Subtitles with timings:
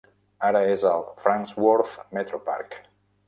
[0.47, 2.77] Ara és al Fransworth Metropark.